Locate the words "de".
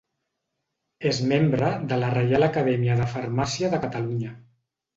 1.93-2.01, 3.03-3.09, 3.77-3.85